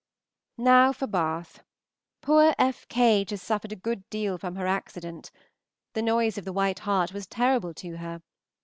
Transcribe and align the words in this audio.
Now 0.57 0.93
for 0.93 1.05
Bath. 1.05 1.61
Poor 2.21 2.55
F. 2.57 2.87
Cage 2.87 3.29
has 3.29 3.43
suffered 3.43 3.71
a 3.71 3.75
good 3.75 4.09
deal 4.09 4.39
from 4.39 4.55
her 4.55 4.65
accident. 4.65 5.29
The 5.93 6.01
noise 6.01 6.39
of 6.39 6.45
the 6.45 6.51
White 6.53 6.79
Hart 6.79 7.13
was 7.13 7.27
terrible 7.27 7.75
to 7.75 7.97
her. 7.97 8.23